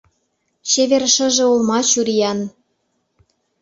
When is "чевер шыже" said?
0.69-1.43